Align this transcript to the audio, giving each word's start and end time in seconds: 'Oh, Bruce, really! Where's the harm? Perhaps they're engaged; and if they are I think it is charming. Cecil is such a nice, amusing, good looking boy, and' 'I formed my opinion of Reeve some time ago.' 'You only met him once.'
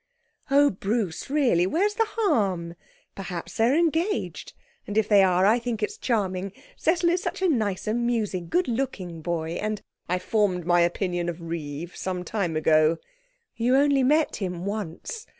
'Oh, 0.49 0.71
Bruce, 0.71 1.29
really! 1.29 1.67
Where's 1.67 1.93
the 1.93 2.05
harm? 2.07 2.73
Perhaps 3.13 3.57
they're 3.57 3.75
engaged; 3.77 4.53
and 4.87 4.97
if 4.97 5.07
they 5.07 5.21
are 5.21 5.45
I 5.45 5.59
think 5.59 5.83
it 5.83 5.91
is 5.91 5.97
charming. 5.99 6.53
Cecil 6.75 7.09
is 7.11 7.21
such 7.21 7.43
a 7.43 7.47
nice, 7.47 7.85
amusing, 7.85 8.47
good 8.49 8.67
looking 8.67 9.21
boy, 9.21 9.59
and' 9.61 9.79
'I 10.09 10.17
formed 10.17 10.65
my 10.65 10.81
opinion 10.81 11.29
of 11.29 11.39
Reeve 11.39 11.95
some 11.95 12.23
time 12.23 12.55
ago.' 12.55 12.97
'You 13.55 13.75
only 13.75 14.01
met 14.01 14.37
him 14.37 14.65
once.' 14.65 15.27